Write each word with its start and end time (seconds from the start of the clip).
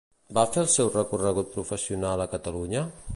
Va 0.37 0.45
fer 0.55 0.61
el 0.61 0.71
seu 0.75 0.89
recorregut 0.95 1.53
professional 1.59 2.25
a 2.25 2.31
Catalunya? 2.35 2.87